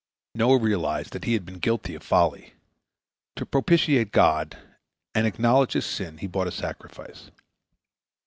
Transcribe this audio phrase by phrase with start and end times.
[0.33, 2.55] Noah realized that he had been guilty of folly.
[3.35, 4.57] To propitiate God
[5.13, 7.29] and acknowledge his sin, he brought a sacrifice.